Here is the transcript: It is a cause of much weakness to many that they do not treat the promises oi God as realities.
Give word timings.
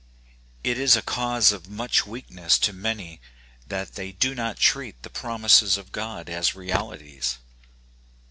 It 0.63 0.79
is 0.79 0.95
a 0.95 1.03
cause 1.03 1.51
of 1.51 1.69
much 1.69 2.07
weakness 2.07 2.57
to 2.57 2.73
many 2.73 3.21
that 3.67 3.93
they 3.93 4.11
do 4.11 4.33
not 4.33 4.57
treat 4.57 5.03
the 5.03 5.11
promises 5.11 5.77
oi 5.77 5.83
God 5.91 6.27
as 6.27 6.55
realities. 6.55 7.37